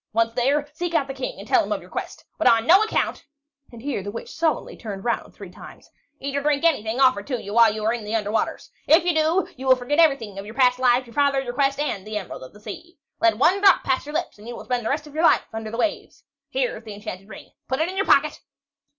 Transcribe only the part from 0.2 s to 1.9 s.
there, seek out the King and tell him of your